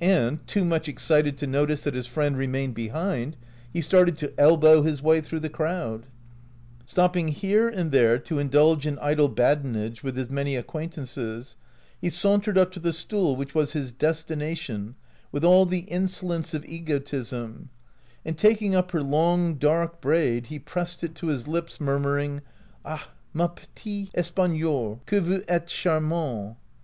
[0.00, 3.36] And, too much excited to notice that his friend remained behind,
[3.72, 6.06] he started to elbow his way through the crowd.
[6.86, 11.56] Stopping here and there to indulge in idle badinage with his many acquaintances,
[12.00, 14.94] he sauntered up to the stool which was his des tination
[15.32, 17.68] with all the insolence of egotism,
[18.24, 22.42] and, taking up her long, dark braid, he pressed it to his lips, murmuring:
[22.84, 26.58] OUT OF BOHEMIA "Ah, ma petite Espagnole, que vous ites charmante."